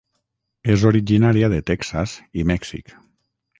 [0.75, 2.99] És originària de Texas i Mèxic.